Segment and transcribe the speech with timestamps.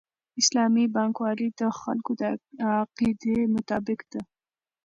[0.41, 2.23] اسلامي بانکوالي د خلکو د
[2.71, 4.21] عقیدې مطابق ده.